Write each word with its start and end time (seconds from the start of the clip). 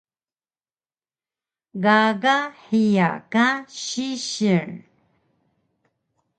Gaga 1.83 2.35
hiya 2.65 3.11
ka 3.31 3.47
sisil? 3.81 4.67